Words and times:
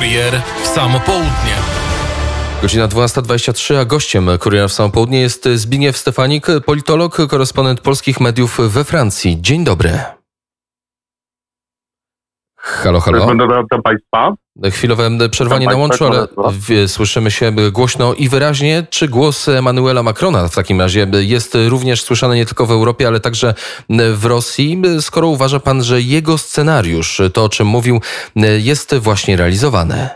Kurier 0.00 0.42
w 0.64 0.66
samo 0.66 1.00
południe. 1.00 1.54
Godzina 2.62 2.88
12.23, 2.88 3.76
a 3.76 3.84
gościem 3.84 4.30
Kuriera 4.38 4.68
w 4.68 4.72
samo 4.72 4.90
południe 4.90 5.20
jest 5.20 5.48
Zbigniew 5.54 5.96
Stefanik, 5.96 6.46
politolog, 6.66 7.28
korespondent 7.28 7.80
polskich 7.80 8.20
mediów 8.20 8.60
we 8.68 8.84
Francji. 8.84 9.38
Dzień 9.40 9.64
dobry. 9.64 10.19
Halo, 12.62 13.00
halo. 13.00 13.26
Witam 13.62 13.82
Państwa. 13.82 14.34
Chwilowe 14.70 15.08
przerwanie 15.30 15.66
Witam 15.66 15.80
na 15.80 15.88
państwa, 15.88 16.04
łączu, 16.04 16.18
ale 16.18 16.28
koledzy. 16.28 16.86
w- 16.86 16.90
słyszymy 16.90 17.30
się 17.30 17.52
głośno 17.72 18.14
i 18.14 18.28
wyraźnie. 18.28 18.86
Czy 18.90 19.08
głos 19.08 19.48
Emanuela 19.48 20.02
Macrona 20.02 20.48
w 20.48 20.54
takim 20.54 20.80
razie 20.80 21.06
jest 21.20 21.56
również 21.68 22.02
słyszany 22.02 22.36
nie 22.36 22.46
tylko 22.46 22.66
w 22.66 22.70
Europie, 22.70 23.06
ale 23.06 23.20
także 23.20 23.54
w 24.14 24.24
Rosji, 24.24 24.82
skoro 25.00 25.28
uważa 25.28 25.60
pan, 25.60 25.82
że 25.82 26.00
jego 26.00 26.38
scenariusz, 26.38 27.20
to 27.34 27.44
o 27.44 27.48
czym 27.48 27.66
mówił, 27.66 28.00
jest 28.58 28.94
właśnie 28.98 29.36
realizowany? 29.36 30.08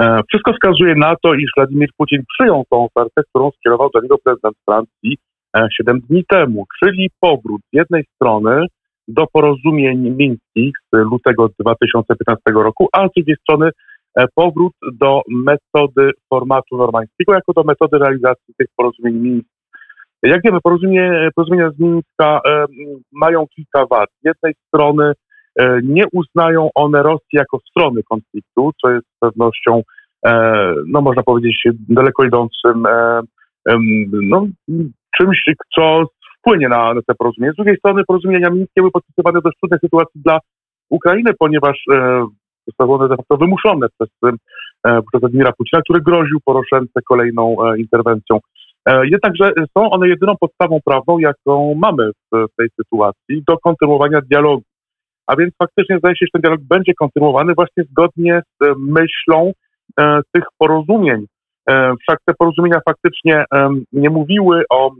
E, 0.00 0.20
Wszystko 0.28 0.52
wskazuje 0.52 0.94
na 0.94 1.14
to, 1.22 1.34
iż 1.34 1.50
Władimir 1.56 1.88
Putin 1.96 2.22
przyjął 2.38 2.64
tą 2.70 2.84
ofertę, 2.84 3.22
którą 3.30 3.50
skierował 3.58 3.90
do 3.94 4.00
niego 4.00 4.16
prezydent 4.24 4.56
Francji 4.64 5.18
e, 5.56 5.66
7 5.76 6.00
dni 6.00 6.24
temu, 6.28 6.64
czyli 6.84 7.10
powrót 7.20 7.60
z 7.72 7.76
jednej 7.76 8.04
strony 8.14 8.66
do 9.08 9.26
porozumień 9.32 10.10
mińskich 10.10 10.72
z 10.92 10.96
lutego 10.96 11.48
2015 11.60 12.42
roku, 12.54 12.88
a 12.92 13.08
z 13.08 13.10
drugiej 13.16 13.36
strony 13.36 13.70
e, 14.18 14.24
powrót 14.34 14.72
do 14.92 15.22
metody 15.28 16.10
formatu 16.28 16.76
normańskiego 16.76 17.34
jako 17.34 17.52
do 17.52 17.62
metody 17.62 17.98
realizacji 17.98 18.54
tych 18.58 18.68
porozumień 18.76 19.14
mińskich. 19.14 19.54
Jak 20.22 20.40
wiemy, 20.44 20.58
porozumienie, 20.62 21.28
porozumienia 21.36 21.70
z 21.70 21.78
Mińska 21.78 22.40
e, 22.48 22.64
mają 23.12 23.46
kilka 23.46 23.86
wad. 23.86 24.08
Z 24.22 24.24
jednej 24.24 24.54
strony 24.68 25.12
e, 25.58 25.78
nie 25.82 26.04
uznają 26.12 26.68
one 26.74 27.02
Rosji 27.02 27.32
jako 27.32 27.58
strony 27.70 28.02
konfliktu, 28.02 28.70
co 28.80 28.90
jest 28.90 29.06
z 29.06 29.18
pewnością, 29.20 29.82
e, 30.26 30.74
no 30.86 31.00
można 31.00 31.22
powiedzieć, 31.22 31.62
daleko 31.88 32.24
idącym 32.24 32.86
e, 32.86 33.20
no, 34.12 34.46
czymś, 35.16 35.44
co 35.74 36.04
wpłynie 36.44 36.68
na, 36.68 36.94
na 36.94 37.00
te 37.06 37.14
porozumienie. 37.14 37.52
Z 37.52 37.56
drugiej 37.56 37.76
strony 37.76 38.02
porozumienia 38.06 38.50
mińskie 38.50 38.80
były 38.80 38.90
podpisywane 38.90 39.40
dość 39.40 39.56
trudnej 39.60 39.80
sytuacji 39.80 40.20
dla 40.24 40.38
Ukrainy, 40.90 41.30
ponieważ 41.38 41.76
e, 41.92 42.26
zostały 42.66 42.94
one 42.94 43.08
de 43.08 43.16
facto 43.16 43.36
wymuszone 43.36 43.86
przez, 43.98 44.08
e, 44.86 45.02
przez 45.02 45.20
Władimira 45.20 45.52
Putina, 45.52 45.82
który 45.82 46.00
groził 46.00 46.38
Poroszence 46.44 47.00
kolejną 47.08 47.56
e, 47.64 47.78
interwencją. 47.78 48.38
E, 48.88 49.06
Jednakże 49.06 49.52
są 49.78 49.90
one 49.90 50.08
jedyną 50.08 50.34
podstawą 50.40 50.78
prawną, 50.84 51.18
jaką 51.18 51.74
mamy 51.74 52.10
w, 52.10 52.46
w 52.52 52.56
tej 52.56 52.68
sytuacji 52.80 53.42
do 53.48 53.58
kontynuowania 53.58 54.20
dialogu. 54.30 54.62
A 55.26 55.36
więc 55.36 55.54
faktycznie 55.62 55.98
zdaje 55.98 56.16
się, 56.16 56.26
że 56.26 56.30
ten 56.32 56.42
dialog 56.42 56.60
będzie 56.60 56.94
kontynuowany 56.94 57.54
właśnie 57.54 57.84
zgodnie 57.90 58.42
z 58.60 58.66
e, 58.66 58.74
myślą 58.78 59.52
e, 60.00 60.20
tych 60.32 60.44
porozumień. 60.58 61.26
E, 61.68 61.94
wszak 62.00 62.18
te 62.24 62.34
porozumienia 62.38 62.80
faktycznie 62.88 63.44
em, 63.52 63.84
nie 63.92 64.10
mówiły 64.10 64.62
o 64.70 64.90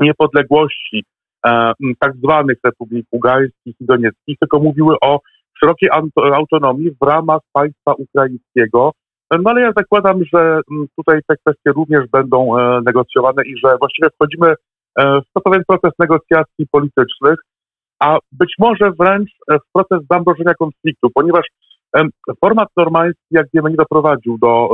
niepodległości 0.00 1.04
e, 1.46 1.72
tak 1.98 2.16
zwanych 2.16 2.58
republik 2.64 3.06
ługańskich 3.12 3.74
i 3.80 3.84
donieckich, 3.84 4.38
tylko 4.38 4.58
mówiły 4.58 4.94
o 5.02 5.20
szerokiej 5.60 5.90
auto- 5.90 6.34
autonomii 6.34 6.90
w 6.90 7.06
ramach 7.06 7.40
państwa 7.52 7.92
ukraińskiego. 7.94 8.92
E, 9.32 9.38
No 9.38 9.50
ale 9.50 9.60
ja 9.60 9.72
zakładam, 9.76 10.20
że 10.34 10.60
tutaj 10.96 11.20
te 11.26 11.36
kwestie 11.36 11.70
również 11.76 12.04
będą 12.12 12.58
e, 12.58 12.80
negocjowane 12.84 13.42
i 13.46 13.56
że 13.64 13.76
właściwie 13.80 14.08
wchodzimy 14.10 14.54
e, 14.98 15.20
w 15.20 15.42
pewien 15.44 15.62
proces 15.68 15.92
negocjacji 15.98 16.66
politycznych, 16.70 17.38
a 18.00 18.18
być 18.32 18.54
może 18.58 18.90
wręcz 19.00 19.30
e, 19.30 19.58
w 19.58 19.72
proces 19.72 20.06
zamrożenia 20.10 20.54
konfliktu, 20.54 21.10
ponieważ 21.14 21.46
format 22.40 22.68
normański, 22.76 23.26
jak 23.30 23.46
wiemy, 23.54 23.70
nie 23.70 23.76
doprowadził 23.76 24.38
do, 24.38 24.68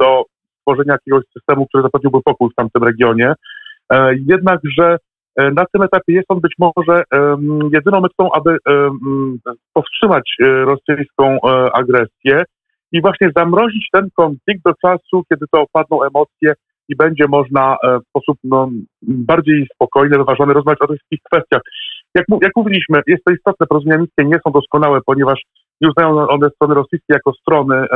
do 0.00 0.24
stworzenia 0.60 0.92
jakiegoś 0.92 1.24
systemu, 1.38 1.66
który 1.66 1.82
zapewniłby 1.82 2.18
pokój 2.24 2.50
w 2.50 2.54
tamtym 2.54 2.84
regionie. 2.84 3.34
E, 3.92 4.14
Jednakże 4.26 4.96
e, 5.36 5.50
na 5.50 5.64
tym 5.72 5.82
etapie 5.82 6.12
jest 6.12 6.26
on 6.28 6.40
być 6.40 6.54
może 6.58 7.02
jedyną 7.72 8.00
metodą, 8.00 8.30
aby 8.32 8.56
powstrzymać 9.72 10.34
e, 10.40 10.46
rosyjską 10.46 11.38
agresję 11.72 12.42
i 12.92 13.00
właśnie 13.00 13.30
zamrozić 13.36 13.88
ten 13.92 14.08
konflikt 14.16 14.64
do 14.64 14.72
czasu, 14.84 15.22
kiedy 15.28 15.46
to 15.52 15.60
opadną 15.60 16.02
emocje 16.02 16.52
i 16.88 16.96
będzie 16.96 17.24
można 17.28 17.76
w 17.84 18.08
sposób 18.08 18.38
no, 18.44 18.68
bardziej 19.02 19.66
spokojny, 19.74 20.18
wyważony 20.18 20.52
rozmawiać 20.52 20.80
o 20.80 20.86
tych 20.86 20.96
wszystkich 20.96 21.20
kwestiach. 21.32 21.62
Jak, 22.14 22.24
jak 22.42 22.52
mówiliśmy, 22.56 23.00
jest 23.06 23.24
to 23.24 23.34
istotne, 23.34 23.66
porozumienia 23.66 23.98
mińskie 23.98 24.24
nie 24.24 24.40
są 24.46 24.52
doskonałe, 24.52 25.00
ponieważ 25.06 25.40
nie 25.80 25.88
uznają 25.88 26.28
one 26.28 26.50
strony 26.50 26.74
rosyjskie 26.74 27.14
jako 27.14 27.32
strony 27.32 27.76
e, 27.76 27.86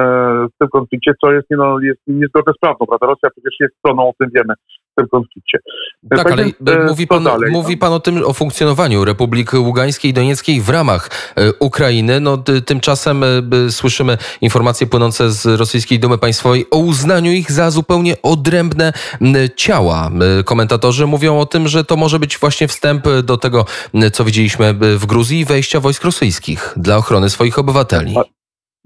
w 0.54 0.58
tym 0.58 0.68
konflikcie, 0.68 1.12
co 1.20 1.32
jest, 1.32 1.50
nie, 1.50 1.56
no, 1.56 1.80
jest 1.80 2.00
niezgodne 2.06 2.52
z 2.52 2.60
prawdą, 2.60 2.86
prawda? 2.86 3.06
Rosja 3.06 3.30
przecież 3.30 3.54
jest 3.60 3.76
stroną, 3.78 4.08
o 4.08 4.12
tym 4.18 4.30
wiemy, 4.34 4.54
w 4.94 5.00
tym 5.00 5.08
konflikcie. 5.08 5.58
Tak, 6.10 6.32
ale 6.32 6.42
e, 6.42 6.84
mówi 6.86 7.06
pan, 7.06 7.24
dalej? 7.24 7.52
mówi 7.52 7.76
pan 7.76 7.92
o 7.92 8.00
tym, 8.00 8.24
o 8.24 8.32
funkcjonowaniu 8.32 9.04
Republik 9.04 9.52
Ługańskiej 9.52 10.10
i 10.10 10.14
Donieckiej 10.14 10.60
w 10.60 10.68
ramach 10.68 11.10
e, 11.36 11.52
Ukrainy. 11.60 12.20
No, 12.20 12.36
ty- 12.36 12.62
tymczasem 12.62 13.24
e, 13.24 13.70
słyszymy 13.70 14.18
informacje 14.40 14.86
płynące 14.86 15.30
z 15.30 15.46
rosyjskiej 15.46 15.98
Dumy 15.98 16.18
Państwowej 16.18 16.66
o 16.70 16.78
uznaniu 16.78 17.32
ich 17.32 17.52
za 17.52 17.70
zupełnie 17.70 18.14
odrębne 18.22 18.92
ciała. 19.56 20.10
Komentatorzy 20.44 21.06
mówią 21.06 21.38
o 21.38 21.46
tym, 21.46 21.68
że 21.68 21.84
to 21.84 21.96
może 21.96 22.18
być 22.18 22.38
właśnie 22.38 22.68
wstęp 22.68 23.04
do 23.24 23.36
tego, 23.36 23.64
co 24.12 24.24
widzieliśmy 24.24 24.74
w 24.74 25.06
Gruzji 25.06 25.44
wejścia 25.44 25.80
wojsk 25.80 26.04
rosyjskich 26.04 26.74
dla 26.76 26.96
ochrony 26.96 27.30
swoich 27.30 27.58
obywateli. 27.58 28.14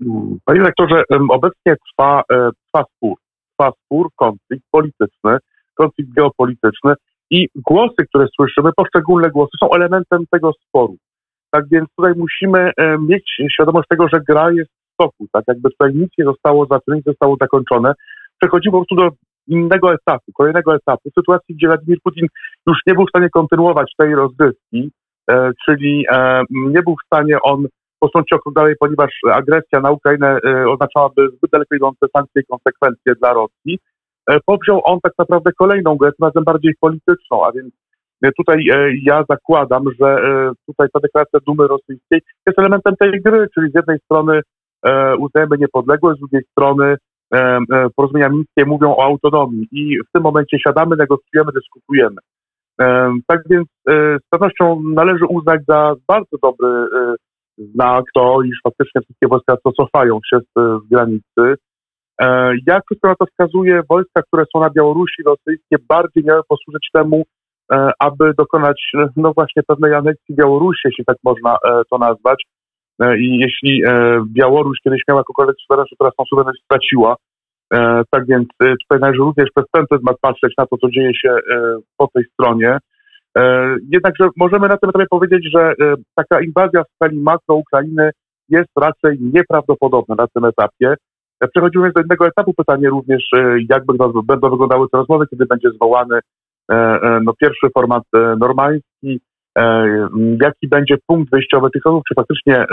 Mm, 0.03 0.39
Panie 0.45 0.61
rektorze, 0.61 1.03
em, 1.11 1.31
obecnie 1.31 1.77
trwa, 1.91 2.23
trwa 2.29 2.85
spór. 2.97 3.19
Trwa 3.59 3.73
spór, 3.85 4.09
konflikt 4.17 4.65
polityczny, 4.71 5.39
konflikt 5.79 6.13
geopolityczny 6.15 6.95
i 7.31 7.49
głosy, 7.55 8.07
które 8.09 8.27
słyszymy, 8.37 8.71
poszczególne 8.77 9.31
głosy 9.31 9.51
są 9.63 9.71
elementem 9.71 10.25
tego 10.31 10.53
sporu. 10.69 10.97
Tak 11.51 11.65
więc 11.73 11.89
tutaj 11.97 12.13
musimy 12.17 12.71
e, 12.77 12.99
mieć 12.99 13.31
świadomość 13.53 13.89
tego, 13.89 14.09
że 14.13 14.21
gra 14.29 14.51
jest 14.51 14.71
w 14.71 14.97
toku. 14.99 15.27
Tak 15.33 15.45
jakby 15.49 15.71
tutaj 15.71 15.95
nic 15.95 16.11
nie 16.19 16.25
zostało 16.25 16.67
zaczęte, 16.67 17.11
zostało 17.11 17.37
zakończone. 17.41 17.93
Przechodzimy 18.41 18.73
po 18.73 18.79
prostu 18.79 18.95
do 18.97 19.11
innego 19.47 19.95
etapu, 19.95 20.33
kolejnego 20.35 20.75
etapu, 20.75 21.11
sytuacji, 21.19 21.55
gdzie 21.55 21.67
Władimir 21.67 21.99
Putin 22.05 22.27
już 22.67 22.79
nie 22.87 22.95
był 22.95 23.05
w 23.07 23.09
stanie 23.09 23.31
kontynuować 23.31 23.93
tej 23.99 24.15
rozgrywki, 24.15 24.91
e, 25.31 25.51
czyli 25.65 26.05
e, 26.13 26.43
nie 26.51 26.83
był 26.83 26.95
w 26.95 27.07
stanie 27.07 27.39
on 27.43 27.67
posunąć 28.01 28.29
krok 28.31 28.55
dalej, 28.55 28.75
ponieważ 28.81 29.11
agresja 29.33 29.81
na 29.81 29.91
Ukrainę 29.91 30.39
e, 30.45 30.69
oznaczałaby 30.69 31.29
zbyt 31.29 31.51
daleko 31.51 31.77
idące 31.77 32.07
sankcje 32.17 32.43
i 32.43 32.47
konsekwencje 32.47 33.15
dla 33.21 33.33
Rosji. 33.33 33.79
E, 34.29 34.39
powziął 34.47 34.81
on 34.85 34.99
tak 35.03 35.13
naprawdę 35.19 35.51
kolejną 35.53 35.97
grę, 35.97 36.11
tym 36.13 36.27
razem 36.29 36.45
bardziej 36.45 36.75
polityczną, 36.81 37.47
a 37.47 37.53
więc 37.53 37.75
e, 38.23 38.33
tutaj 38.33 38.69
e, 38.71 38.89
ja 39.03 39.25
zakładam, 39.29 39.85
że 40.01 40.17
tutaj 40.67 40.89
ta 40.93 41.01
deklaracja 41.01 41.41
Dumy 41.47 41.67
Rosyjskiej 41.67 42.21
jest 42.47 42.59
elementem 42.59 42.97
tej 42.97 43.23
gry, 43.23 43.47
czyli 43.55 43.71
z 43.71 43.75
jednej 43.75 43.99
strony 43.99 44.41
uznajemy 45.19 45.57
niepodległość, 45.59 46.17
z 46.17 46.21
drugiej 46.21 46.43
strony 46.51 46.97
porozumienia 47.97 48.29
mińskie 48.29 48.65
mówią 48.67 48.97
o 48.97 49.05
autonomii 49.05 49.69
i 49.73 49.99
w 49.99 50.13
tym 50.13 50.23
momencie 50.23 50.59
siadamy, 50.67 50.97
negocjujemy, 50.97 51.53
dyskutujemy. 51.53 52.17
Tak 53.27 53.41
więc 53.51 53.69
z 53.87 54.29
pewnością 54.31 54.83
należy 54.95 55.27
uznać 55.27 55.61
za 55.69 55.95
bardzo 56.09 56.37
dobry 56.43 56.69
znak 57.59 58.05
to, 58.15 58.43
iż 58.43 58.61
faktycznie 58.65 59.01
wszystkie 59.01 59.29
wojska 59.29 59.57
co 59.63 59.73
cofają 59.73 60.19
się 60.31 60.39
z 60.57 60.89
granicy. 60.91 61.55
E, 62.23 62.53
Jak 62.67 62.83
wszystko 62.85 63.09
na 63.09 63.15
to 63.15 63.27
wskazuje, 63.27 63.81
wojska, 63.89 64.23
które 64.23 64.45
są 64.53 64.61
na 64.61 64.71
Białorusi 64.71 65.23
rosyjskie 65.23 65.77
bardziej 65.89 66.25
miały 66.25 66.43
posłużyć 66.49 66.89
temu, 66.93 67.25
e, 67.73 67.91
aby 67.99 68.33
dokonać 68.39 68.93
no 69.17 69.33
właśnie 69.33 69.63
pewnej 69.63 69.95
aneksji 69.95 70.35
Białorusi, 70.35 70.81
jeśli 70.85 71.05
tak 71.05 71.17
można 71.25 71.55
e, 71.55 71.83
to 71.91 71.99
nazwać. 71.99 72.43
I 73.19 73.39
jeśli 73.39 73.83
Białoruś 74.27 74.79
kiedyś 74.85 75.03
miała 75.09 75.21
jakąkolwiek 75.21 75.57
suwerenność, 75.63 75.95
teraz 75.99 76.15
tą 76.17 76.25
suwerenność 76.25 76.63
straciła. 76.65 77.17
Tak 78.11 78.27
więc 78.29 78.49
tutaj 78.59 79.01
należy 79.01 79.19
również 79.19 79.49
przez 79.57 79.67
ten 79.73 79.87
pryzmat 79.91 80.17
patrzeć 80.21 80.53
na 80.59 80.67
to, 80.67 80.77
co 80.77 80.91
dzieje 80.91 81.15
się 81.15 81.37
po 81.97 82.09
tej 82.15 82.25
stronie. 82.25 82.79
Jednakże 83.93 84.29
możemy 84.37 84.69
na 84.69 84.77
tym 84.77 84.91
etapie 84.91 85.07
powiedzieć, 85.11 85.51
że 85.55 85.75
taka 86.15 86.41
inwazja 86.41 86.83
w 86.83 86.95
skali 86.95 87.21
makro 87.21 87.55
Ukrainy 87.55 88.11
jest 88.49 88.71
raczej 88.81 89.19
nieprawdopodobna 89.21 90.15
na 90.15 90.27
tym 90.27 90.45
etapie. 90.45 90.95
Przechodzimy 91.47 91.93
do 91.93 92.03
innego 92.03 92.27
etapu. 92.27 92.55
Pytanie 92.55 92.89
również, 92.89 93.23
e, 93.37 93.57
jak 93.71 93.87
będą, 93.87 94.13
będą 94.13 94.51
wyglądały 94.51 94.87
te 94.93 94.99
rozmowy, 94.99 95.27
kiedy 95.31 95.47
będzie 95.47 95.71
zwołany 95.71 96.19
e, 96.71 96.75
e, 96.75 97.21
no, 97.25 97.33
pierwszy 97.41 97.67
format 97.75 98.03
normański, 98.39 99.21
jaki 100.43 100.69
będzie 100.69 100.97
punkt 101.07 101.31
wyjściowy 101.31 101.71
tych 101.71 101.83
rozmów, 101.85 102.03
czy 102.09 102.15
faktycznie 102.15 102.67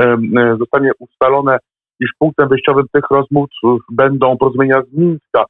zostanie 0.59 0.91
ustalone, 0.99 1.57
iż 1.99 2.09
punktem 2.19 2.49
wyjściowym 2.49 2.85
tych 2.93 3.03
rozmów 3.11 3.49
będą 3.91 4.37
porozumienia 4.37 4.81
z 4.81 4.97
Mińska. 4.97 5.45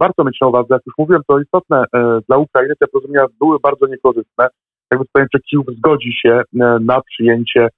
Warto 0.00 0.24
mieć 0.24 0.38
na 0.40 0.46
uwadze, 0.46 0.74
jak 0.74 0.82
już 0.86 0.94
mówiłem, 0.98 1.22
to 1.26 1.40
istotne 1.40 1.84
dla 2.28 2.36
Ukrainy 2.36 2.74
te 2.80 2.86
porozumienia 2.86 3.26
były 3.40 3.58
bardzo 3.62 3.86
niekorzystne. 3.86 4.48
Jakby 4.90 5.06
pytanie, 5.06 5.26
czy 5.32 5.40
Kijów 5.42 5.66
zgodzi 5.76 6.12
się 6.22 6.42
na 6.80 7.00
przyjęcie 7.00 7.68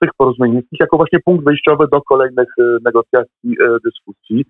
tych 0.00 0.10
porozumień 0.18 0.52
miejskich 0.52 0.80
jako 0.80 0.96
właśnie 0.96 1.18
punkt 1.24 1.44
wyjściowy 1.44 1.86
do 1.92 2.02
kolejnych 2.02 2.48
negocjacji, 2.84 3.56
dyskusji. 3.84 4.44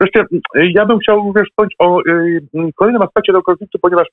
Wreszcie 0.00 0.24
ja 0.54 0.86
bym 0.86 0.98
chciał 0.98 1.16
również 1.16 1.48
wspomnieć 1.48 1.74
o 1.78 2.00
kolejnym 2.76 3.02
aspekcie 3.02 3.32
tego 3.32 3.42
konfliktu, 3.42 3.78
ponieważ 3.82 4.08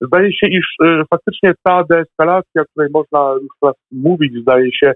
zdaje 0.00 0.32
się, 0.32 0.46
iż 0.46 0.76
faktycznie 1.10 1.52
ta 1.62 1.84
deeskalacja, 1.90 2.62
o 2.62 2.64
której 2.64 2.90
można 2.94 3.32
już 3.42 3.52
teraz 3.60 3.76
mówić, 3.92 4.42
zdaje 4.42 4.72
się, 4.72 4.92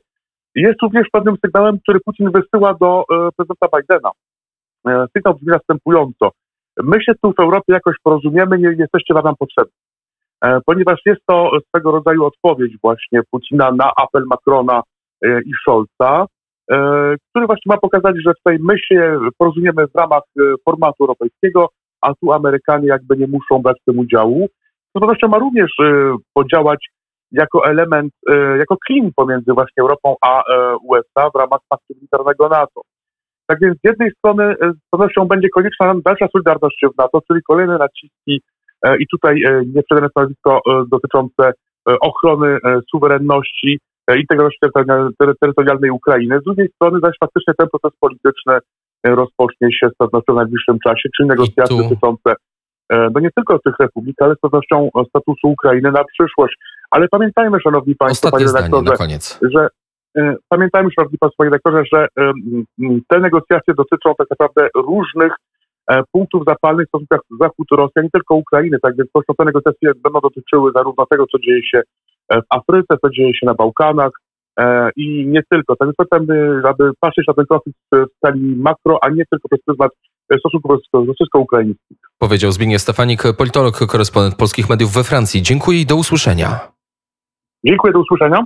jest 0.54 0.82
również 0.82 1.06
pewnym 1.12 1.36
sygnałem, 1.44 1.78
który 1.78 2.00
Putin 2.00 2.30
wysyła 2.30 2.74
do 2.80 3.04
prezydenta 3.36 3.66
Bidena. 3.76 4.10
Sygnał 5.16 5.34
brzmi 5.34 5.48
następująco. 5.48 6.30
My 6.82 7.02
się 7.02 7.12
tu 7.22 7.32
w 7.32 7.40
Europie 7.40 7.72
jakoś 7.72 7.96
porozumiemy, 8.02 8.58
nie 8.58 8.76
jesteście 8.78 9.14
wam 9.14 9.34
potrzebni. 9.38 9.72
E, 10.42 10.60
ponieważ 10.66 11.00
jest 11.06 11.20
to 11.26 11.50
swego 11.68 11.90
rodzaju 11.90 12.24
odpowiedź 12.24 12.72
właśnie 12.82 13.20
Putina 13.30 13.72
na 13.72 13.92
apel 13.96 14.24
Macrona 14.26 14.78
e, 14.78 14.82
i 15.24 15.52
Scholza, 15.60 16.26
e, 16.72 16.76
który 17.30 17.46
właśnie 17.46 17.70
ma 17.70 17.76
pokazać, 17.76 18.16
że 18.26 18.32
tutaj 18.34 18.58
my 18.60 18.74
się 18.78 19.18
porozumiemy 19.38 19.86
w 19.86 19.98
ramach 19.98 20.22
formatu 20.64 20.96
europejskiego, 21.00 21.68
a 22.00 22.14
tu 22.14 22.32
Amerykanie 22.32 22.86
jakby 22.86 23.16
nie 23.16 23.26
muszą 23.26 23.62
brać 23.62 23.76
w 23.82 23.84
tym 23.84 23.98
udziału. 23.98 24.48
Z 24.90 25.00
pewnością 25.00 25.28
ma 25.28 25.38
również 25.38 25.70
podziałać 26.34 26.86
jako 27.32 27.66
element, 27.66 28.12
jako 28.58 28.76
klin 28.86 29.10
pomiędzy 29.16 29.52
właśnie 29.52 29.80
Europą 29.80 30.14
a 30.22 30.42
USA 30.84 31.30
w 31.30 31.38
ramach 31.38 31.60
paktu 31.68 31.94
militarnego 31.94 32.48
NATO. 32.48 32.80
Tak 33.46 33.58
więc 33.60 33.76
z 33.76 33.84
jednej 33.84 34.10
strony 34.10 34.54
z 34.60 34.90
pewnością 34.90 35.24
będzie 35.24 35.48
konieczna 35.48 35.94
dalsza 36.04 36.26
solidarność 36.32 36.84
w 36.94 36.98
NATO, 36.98 37.20
czyli 37.28 37.40
kolejne 37.42 37.78
naciski 37.78 38.42
E, 38.82 38.96
I 38.96 39.06
tutaj 39.06 39.42
e, 39.42 39.62
nieprzedane 39.74 40.08
stanowisko 40.08 40.60
e, 40.66 40.84
dotyczące 40.90 41.52
ochrony 42.00 42.58
suwerenności, 42.90 43.78
integralności 44.16 44.58
terytorialnej 45.40 45.90
Ukrainy. 45.90 46.40
Z 46.40 46.44
drugiej 46.44 46.68
strony 46.74 46.98
zaś 47.02 47.16
faktycznie 47.20 47.54
ten 47.58 47.68
proces 47.68 47.98
polityczny 48.00 48.58
rozpocznie 49.04 49.68
się 49.72 49.88
z 49.94 49.96
pewnością 49.98 50.32
w 50.32 50.36
najbliższym 50.36 50.78
czasie, 50.84 51.08
czyli 51.16 51.28
negocjacje 51.28 51.76
dotyczące 51.76 52.34
no 52.90 53.20
nie 53.20 53.30
tylko 53.36 53.58
tych 53.58 53.74
republik, 53.80 54.16
ale 54.20 54.34
z 54.34 54.38
pewnością 54.38 54.90
statusu 55.08 55.48
Ukrainy 55.48 55.92
na 55.92 56.04
przyszłość. 56.04 56.54
Ale 56.90 57.08
pamiętajmy, 57.08 57.60
szanowni 57.60 57.94
państwo, 57.94 58.30
panie 58.30 58.44
redaktorze, 58.46 58.94
że 59.42 59.68
pamiętajmy, 60.48 60.90
szanowni 60.90 61.18
państwo, 61.18 61.38
panie 61.38 61.50
redaktorze, 61.50 61.82
że 61.92 62.06
te 63.08 63.20
negocjacje 63.20 63.74
dotyczą 63.74 64.14
tak 64.18 64.26
naprawdę 64.30 64.68
różnych 64.74 65.32
E, 65.90 66.02
punktów 66.12 66.42
zapalnych 66.46 66.86
w 66.86 66.88
stosunkach 66.88 67.20
Zachód-Rosja, 67.40 68.02
nie 68.02 68.10
tylko 68.10 68.34
Ukrainy. 68.34 68.78
Tak 68.82 68.96
więc 68.96 69.10
to, 69.12 69.34
te 69.38 69.44
negocjacje 69.44 69.92
będą 70.04 70.20
dotyczyły 70.20 70.72
zarówno 70.74 71.06
tego, 71.06 71.26
co 71.26 71.38
dzieje 71.38 71.62
się 71.62 71.78
e, 71.78 71.82
w 72.40 72.44
Afryce, 72.50 72.96
co 73.02 73.10
dzieje 73.10 73.34
się 73.34 73.46
na 73.46 73.54
Bałkanach 73.54 74.12
e, 74.58 74.90
i 74.96 75.26
nie 75.26 75.42
tylko. 75.50 75.76
Tak 75.76 75.88
potem, 75.96 76.26
aby 76.64 76.90
patrzeć 77.00 77.26
na 77.28 77.34
ten 77.34 77.46
konflikt 77.46 77.78
w 77.92 78.04
skali 78.16 78.56
makro, 78.56 78.98
a 79.02 79.08
nie 79.08 79.24
tylko 79.30 79.48
przez 79.48 79.60
pryzmat 79.66 79.90
stosunków 80.40 80.70
rosyjsko-ukraińskich. 80.94 81.98
Powiedział 82.18 82.52
Zbigniew 82.52 82.82
Stefanik, 82.82 83.22
politolog, 83.38 83.86
korespondent 83.86 84.36
polskich 84.36 84.68
mediów 84.70 84.92
we 84.92 85.04
Francji. 85.04 85.42
Dziękuję 85.42 85.80
i 85.80 85.86
do 85.86 85.96
usłyszenia. 85.96 86.60
Dziękuję, 87.64 87.92
do 87.92 88.00
usłyszenia. 88.00 88.44